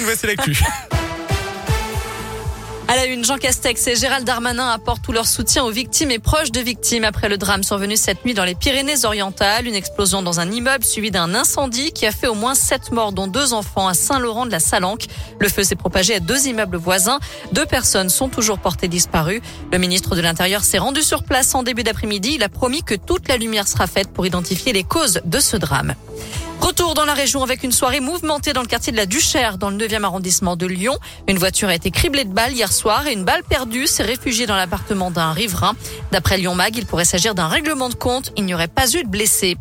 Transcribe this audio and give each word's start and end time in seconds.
Corinne, 0.00 0.04
voici 0.04 0.26
l'actu. 0.26 0.64
À 2.88 2.96
la 2.96 3.06
une, 3.06 3.24
Jean 3.24 3.38
Castex 3.38 3.86
et 3.86 3.94
Gérald 3.94 4.26
Darmanin 4.26 4.68
apportent 4.68 5.02
tout 5.02 5.12
leur 5.12 5.26
soutien 5.26 5.62
aux 5.62 5.70
victimes 5.70 6.10
et 6.10 6.18
proches 6.18 6.50
de 6.50 6.58
victimes 6.58 7.04
après 7.04 7.28
le 7.28 7.38
drame 7.38 7.62
survenu 7.62 7.96
cette 7.96 8.24
nuit 8.24 8.34
dans 8.34 8.44
les 8.44 8.56
Pyrénées-Orientales. 8.56 9.68
Une 9.68 9.76
explosion 9.76 10.22
dans 10.22 10.40
un 10.40 10.50
immeuble 10.50 10.84
suivi 10.84 11.12
d'un 11.12 11.32
incendie 11.36 11.92
qui 11.92 12.04
a 12.06 12.10
fait 12.10 12.26
au 12.26 12.34
moins 12.34 12.56
sept 12.56 12.90
morts, 12.90 13.12
dont 13.12 13.28
deux 13.28 13.52
enfants 13.52 13.86
à 13.86 13.94
Saint-Laurent 13.94 14.44
de 14.44 14.50
la 14.50 14.58
Salanque. 14.58 15.06
Le 15.38 15.48
feu 15.48 15.62
s'est 15.62 15.76
propagé 15.76 16.16
à 16.16 16.20
deux 16.20 16.48
immeubles 16.48 16.78
voisins. 16.78 17.20
Deux 17.52 17.66
personnes 17.66 18.08
sont 18.08 18.28
toujours 18.28 18.58
portées 18.58 18.88
disparues. 18.88 19.40
Le 19.72 19.78
ministre 19.78 20.16
de 20.16 20.20
l'Intérieur 20.20 20.64
s'est 20.64 20.78
rendu 20.78 21.02
sur 21.02 21.22
place 21.22 21.54
en 21.54 21.62
début 21.62 21.84
d'après-midi. 21.84 22.32
Il 22.34 22.42
a 22.42 22.48
promis 22.48 22.82
que 22.82 22.96
toute 22.96 23.28
la 23.28 23.36
lumière 23.36 23.68
sera 23.68 23.86
faite 23.86 24.12
pour 24.12 24.26
identifier 24.26 24.72
les 24.72 24.82
causes 24.82 25.20
de 25.24 25.38
ce 25.38 25.56
drame. 25.56 25.94
Retour 26.60 26.94
dans 26.94 27.06
la 27.06 27.14
région 27.14 27.42
avec 27.42 27.64
une 27.64 27.72
soirée 27.72 28.00
mouvementée 28.00 28.52
dans 28.52 28.60
le 28.60 28.66
quartier 28.66 28.92
de 28.92 28.96
la 28.98 29.06
Duchère, 29.06 29.56
dans 29.56 29.70
le 29.70 29.76
9e 29.76 30.04
arrondissement 30.04 30.56
de 30.56 30.66
Lyon. 30.66 30.96
Une 31.26 31.38
voiture 31.38 31.68
a 31.68 31.74
été 31.74 31.90
criblée 31.90 32.24
de 32.24 32.32
balles 32.32 32.52
hier 32.52 32.70
soir 32.70 33.06
et 33.06 33.12
une 33.12 33.24
balle 33.24 33.42
perdue 33.42 33.86
s'est 33.86 34.02
réfugiée 34.02 34.46
dans 34.46 34.56
l'appartement 34.56 35.10
d'un 35.10 35.32
riverain. 35.32 35.74
D'après 36.12 36.36
Lyon 36.36 36.54
Mag, 36.54 36.76
il 36.76 36.84
pourrait 36.84 37.06
s'agir 37.06 37.34
d'un 37.34 37.48
règlement 37.48 37.88
de 37.88 37.94
compte. 37.94 38.32
Il 38.36 38.44
n'y 38.44 38.54
aurait 38.54 38.68
pas 38.68 38.90
eu 38.94 39.02
de 39.02 39.08
blessés. 39.08 39.56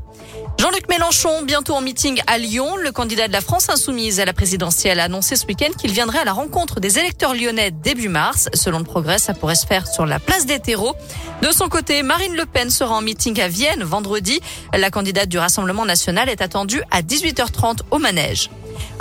Jean-Luc 0.59 0.89
Mélenchon, 0.89 1.43
bientôt 1.43 1.73
en 1.73 1.79
meeting 1.79 2.19
à 2.27 2.37
Lyon, 2.37 2.75
le 2.75 2.91
candidat 2.91 3.29
de 3.29 3.31
la 3.31 3.39
France 3.39 3.69
insoumise 3.69 4.19
à 4.19 4.25
la 4.25 4.33
présidentielle 4.33 4.99
a 4.99 5.05
annoncé 5.05 5.37
ce 5.37 5.45
week-end 5.45 5.69
qu'il 5.79 5.93
viendrait 5.93 6.19
à 6.19 6.25
la 6.25 6.33
rencontre 6.33 6.81
des 6.81 6.99
électeurs 6.99 7.33
lyonnais 7.33 7.71
début 7.71 8.09
mars. 8.09 8.49
Selon 8.53 8.79
le 8.79 8.83
progrès, 8.83 9.19
ça 9.19 9.33
pourrait 9.33 9.55
se 9.55 9.65
faire 9.65 9.87
sur 9.87 10.05
la 10.05 10.19
place 10.19 10.45
des 10.45 10.59
terreaux. 10.59 10.95
De 11.41 11.49
son 11.53 11.69
côté, 11.69 12.03
Marine 12.03 12.35
Le 12.35 12.45
Pen 12.45 12.69
sera 12.69 12.93
en 12.93 13.01
meeting 13.01 13.39
à 13.39 13.47
Vienne 13.47 13.83
vendredi. 13.83 14.41
La 14.77 14.91
candidate 14.91 15.29
du 15.29 15.37
Rassemblement 15.37 15.85
national 15.85 16.27
est 16.27 16.41
attendue 16.41 16.81
à 16.91 17.03
18h30 17.03 17.77
au 17.91 17.97
manège. 17.97 18.49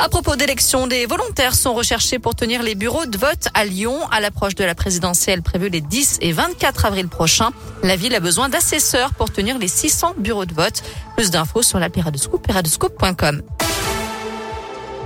À 0.01 0.09
propos 0.09 0.37
d'élections, 0.37 0.87
des 0.87 1.07
volontaires 1.07 1.57
sont 1.57 1.75
recherchés 1.75 2.21
pour 2.21 2.37
tenir 2.37 2.63
les 2.63 2.77
bureaux 2.77 3.07
de 3.07 3.19
vote 3.19 3.49
à 3.53 3.65
Lyon 3.65 3.99
à 4.13 4.21
l'approche 4.21 4.55
de 4.55 4.63
la 4.63 4.77
présidentielle 4.77 5.43
prévue 5.43 5.71
les 5.71 5.81
10 5.81 6.19
et 6.21 6.31
24 6.31 6.85
avril 6.85 7.09
prochains. 7.09 7.51
La 7.83 7.97
ville 7.97 8.15
a 8.15 8.21
besoin 8.21 8.49
d'assesseurs 8.49 9.13
pour 9.15 9.33
tenir 9.33 9.59
les 9.59 9.67
600 9.67 10.15
bureaux 10.19 10.47
de 10.47 10.55
vote. 10.55 10.83
Plus 11.17 11.33
d'infos 11.33 11.63
sur 11.63 11.81
la 11.81 11.91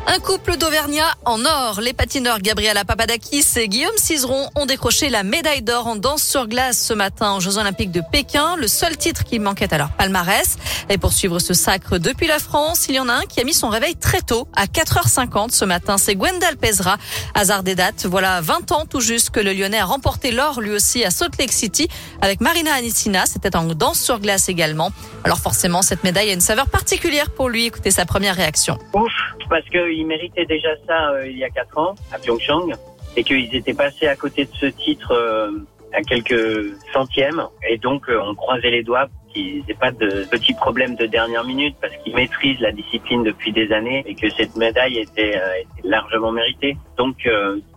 un 0.06 0.18
couple 0.18 0.56
d'Auvergnats 0.56 1.14
en 1.24 1.44
or. 1.44 1.80
Les 1.80 1.92
patineurs 1.92 2.40
Gabriela 2.40 2.84
Papadakis 2.84 3.44
et 3.56 3.68
Guillaume 3.68 3.96
Cizeron 3.96 4.48
ont 4.56 4.66
décroché 4.66 5.10
la 5.10 5.22
médaille 5.22 5.62
d'or 5.62 5.86
en 5.86 5.96
danse 5.96 6.22
sur 6.22 6.48
glace 6.48 6.78
ce 6.78 6.92
matin 6.92 7.36
aux 7.36 7.40
Jeux 7.40 7.58
Olympiques 7.58 7.92
de 7.92 8.02
Pékin, 8.10 8.56
le 8.56 8.68
seul 8.68 8.96
titre 8.96 9.24
qui 9.24 9.38
manquait 9.38 9.72
à 9.72 9.78
leur 9.78 9.90
palmarès. 9.90 10.58
Et 10.88 10.98
pour 10.98 11.12
suivre 11.12 11.38
ce 11.38 11.54
sacre 11.54 11.98
depuis 11.98 12.26
la 12.26 12.38
France, 12.38 12.86
il 12.88 12.96
y 12.96 13.00
en 13.00 13.08
a 13.08 13.12
un 13.12 13.22
qui 13.22 13.40
a 13.40 13.44
mis 13.44 13.54
son 13.54 13.68
réveil 13.68 13.96
très 13.96 14.20
tôt, 14.20 14.48
à 14.56 14.66
4h50 14.66 15.52
ce 15.52 15.64
matin. 15.64 15.98
C'est 15.98 16.16
Gwendal 16.16 16.56
Pezra. 16.56 16.96
Hasard 17.34 17.62
des 17.62 17.74
dates, 17.74 18.06
voilà 18.06 18.40
20 18.40 18.72
ans 18.72 18.86
tout 18.86 19.00
juste 19.00 19.30
que 19.30 19.40
le 19.40 19.52
Lyonnais 19.52 19.78
a 19.78 19.84
remporté 19.84 20.32
l'or 20.32 20.60
lui 20.60 20.72
aussi 20.72 21.04
à 21.04 21.10
Salt 21.10 21.38
Lake 21.38 21.52
City 21.52 21.88
avec 22.20 22.40
Marina 22.40 22.72
Anissina. 22.74 23.26
C'était 23.26 23.56
en 23.56 23.64
danse 23.64 24.00
sur 24.00 24.18
glace 24.18 24.48
également. 24.48 24.90
Alors 25.24 25.38
forcément, 25.38 25.82
cette 25.82 26.02
médaille 26.02 26.30
a 26.30 26.32
une 26.32 26.40
saveur 26.40 26.68
particulière 26.68 27.30
pour 27.30 27.48
lui. 27.48 27.66
Écoutez 27.66 27.90
sa 27.90 28.04
première 28.04 28.34
réaction. 28.34 28.78
Ouf, 28.94 29.12
parce 29.48 29.64
qu'il 29.92 30.06
méritait 30.06 30.46
déjà 30.46 30.70
ça 30.86 31.10
euh, 31.10 31.26
il 31.26 31.38
y 31.38 31.44
a 31.44 31.50
quatre 31.50 31.76
ans 31.78 31.94
à 32.12 32.18
Pyeongchang 32.18 32.72
et 33.16 33.24
qu'ils 33.24 33.54
étaient 33.54 33.74
passés 33.74 34.06
à 34.06 34.16
côté 34.16 34.44
de 34.44 34.50
ce 34.54 34.66
titre 34.66 35.12
euh, 35.12 35.50
à 35.92 36.02
quelques 36.02 36.74
centièmes 36.92 37.42
et 37.68 37.78
donc 37.78 38.08
euh, 38.08 38.20
on 38.24 38.34
croisait 38.34 38.70
les 38.70 38.82
doigts 38.82 39.08
qu'ils 39.32 39.64
n'aient 39.66 39.74
pas 39.74 39.90
de 39.90 40.26
petits 40.30 40.54
problèmes 40.54 40.94
de 40.96 41.06
dernière 41.06 41.44
minute 41.44 41.74
parce 41.80 41.94
qu'ils 41.98 42.14
maîtrisent 42.14 42.60
la 42.60 42.72
discipline 42.72 43.22
depuis 43.22 43.52
des 43.52 43.72
années 43.72 44.02
et 44.06 44.14
que 44.14 44.28
cette 44.30 44.54
médaille 44.56 44.98
était, 44.98 45.40
largement 45.84 46.32
méritée. 46.32 46.76
Donc 46.98 47.16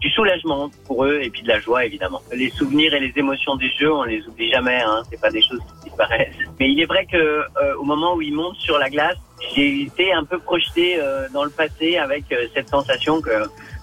du 0.01 0.09
soulagement 0.09 0.69
pour 0.85 1.05
eux 1.05 1.21
et 1.21 1.29
puis 1.29 1.43
de 1.43 1.47
la 1.47 1.61
joie 1.61 1.85
évidemment. 1.85 2.19
Les 2.33 2.49
souvenirs 2.49 2.93
et 2.93 2.99
les 2.99 3.13
émotions 3.15 3.55
des 3.55 3.69
jeux, 3.79 3.93
on 3.93 4.03
les 4.03 4.27
oublie 4.27 4.51
jamais. 4.51 4.81
Hein. 4.81 5.03
C'est 5.09 5.21
pas 5.21 5.31
des 5.31 5.41
choses 5.41 5.61
qui 5.61 5.89
disparaissent. 5.89 6.35
Mais 6.59 6.69
il 6.69 6.81
est 6.81 6.87
vrai 6.87 7.05
que 7.09 7.45
au 7.77 7.85
moment 7.85 8.15
où 8.15 8.21
ils 8.21 8.33
montent 8.33 8.57
sur 8.57 8.77
la 8.77 8.89
glace, 8.89 9.15
j'ai 9.55 9.83
été 9.83 10.13
un 10.13 10.23
peu 10.23 10.39
projeté 10.39 10.99
euh, 10.99 11.27
dans 11.33 11.43
le 11.43 11.49
passé 11.49 11.97
avec 11.97 12.25
euh, 12.31 12.47
cette 12.53 12.69
sensation 12.69 13.21
que 13.21 13.31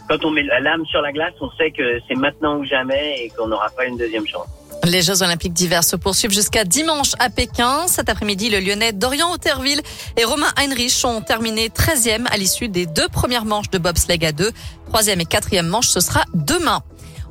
quand 0.08 0.24
on 0.24 0.30
met 0.30 0.42
la 0.42 0.60
lame 0.60 0.84
sur 0.86 1.00
la 1.00 1.12
glace, 1.12 1.32
on 1.40 1.50
sait 1.52 1.70
que 1.70 2.00
c'est 2.08 2.14
maintenant 2.14 2.58
ou 2.58 2.64
jamais 2.64 3.24
et 3.24 3.30
qu'on 3.30 3.46
n'aura 3.46 3.70
pas 3.70 3.86
une 3.86 3.96
deuxième 3.96 4.26
chance. 4.26 4.46
Les 4.84 5.00
Jeux 5.00 5.22
Olympiques 5.22 5.52
d'hiver 5.52 5.84
se 5.84 5.94
poursuivent 5.94 6.32
jusqu'à 6.32 6.64
dimanche 6.64 7.12
à 7.20 7.30
Pékin. 7.30 7.86
Cet 7.86 8.08
après-midi, 8.08 8.50
le 8.50 8.58
Lyonnais 8.58 8.92
Dorian 8.92 9.30
Auterville 9.30 9.80
et 10.16 10.24
Romain 10.24 10.48
Heinrich 10.56 11.04
ont 11.04 11.20
terminé 11.20 11.68
13e 11.68 12.26
à 12.32 12.36
l'issue 12.36 12.68
des 12.68 12.86
deux 12.86 13.08
premières 13.08 13.44
manches 13.44 13.70
de 13.70 13.78
bobsleigh 13.78 14.26
à 14.26 14.32
deux. 14.32 14.50
Troisième 14.88 15.20
et 15.20 15.24
quatrième 15.24 15.68
manche, 15.68 15.86
ce 15.86 16.00
sera 16.00 16.24
demain. 16.34 16.82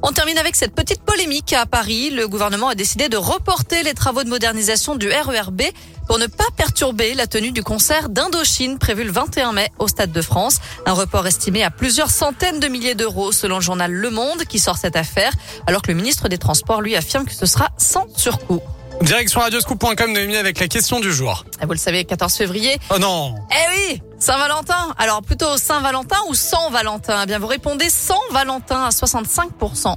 On 0.03 0.11
termine 0.11 0.37
avec 0.39 0.55
cette 0.55 0.73
petite 0.73 1.03
polémique 1.03 1.53
à 1.53 1.65
Paris. 1.65 2.09
Le 2.09 2.27
gouvernement 2.27 2.69
a 2.69 2.75
décidé 2.75 3.07
de 3.07 3.17
reporter 3.17 3.83
les 3.83 3.93
travaux 3.93 4.23
de 4.23 4.29
modernisation 4.29 4.95
du 4.95 5.09
RERB 5.09 5.61
pour 6.07 6.17
ne 6.17 6.25
pas 6.25 6.47
perturber 6.57 7.13
la 7.13 7.27
tenue 7.27 7.51
du 7.51 7.61
concert 7.61 8.09
d'Indochine 8.09 8.79
prévu 8.79 9.03
le 9.03 9.11
21 9.11 9.51
mai 9.53 9.69
au 9.77 9.87
Stade 9.87 10.11
de 10.11 10.21
France. 10.21 10.59
Un 10.87 10.93
report 10.93 11.27
estimé 11.27 11.63
à 11.63 11.69
plusieurs 11.69 12.09
centaines 12.09 12.59
de 12.59 12.67
milliers 12.67 12.95
d'euros 12.95 13.31
selon 13.31 13.57
le 13.57 13.61
journal 13.61 13.91
Le 13.91 14.09
Monde 14.09 14.43
qui 14.45 14.57
sort 14.57 14.77
cette 14.77 14.95
affaire, 14.95 15.33
alors 15.67 15.83
que 15.83 15.91
le 15.91 15.97
ministre 15.97 16.29
des 16.29 16.39
Transports 16.39 16.81
lui 16.81 16.95
affirme 16.95 17.25
que 17.25 17.33
ce 17.33 17.45
sera 17.45 17.69
sans 17.77 18.07
surcoût. 18.17 18.61
Direction 19.01 19.39
radioscoop.com 19.39 20.13
Noémie 20.13 20.35
avec 20.35 20.59
la 20.59 20.67
question 20.67 20.99
du 20.99 21.13
jour. 21.13 21.45
Ah, 21.59 21.65
vous 21.65 21.73
le 21.73 21.77
savez, 21.77 22.05
14 22.05 22.33
février. 22.33 22.77
Oh 22.93 22.99
non 22.99 23.35
Eh 23.51 23.91
oui 23.91 24.01
Saint-Valentin 24.21 24.93
Alors 24.99 25.23
plutôt 25.23 25.57
Saint-Valentin 25.57 26.17
ou 26.29 26.35
sans 26.35 26.69
Valentin 26.69 27.21
Eh 27.23 27.25
bien 27.25 27.39
vous 27.39 27.47
répondez 27.47 27.89
sans 27.89 28.19
Valentin 28.31 28.83
à 28.83 28.89
65%. 28.89 29.95